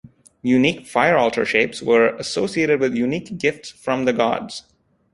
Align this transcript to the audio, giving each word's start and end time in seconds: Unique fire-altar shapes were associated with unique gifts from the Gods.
Unique 0.41 0.87
fire-altar 0.87 1.45
shapes 1.45 1.79
were 1.79 2.15
associated 2.15 2.79
with 2.79 2.95
unique 2.95 3.37
gifts 3.37 3.69
from 3.69 4.05
the 4.05 4.13
Gods. 4.13 4.63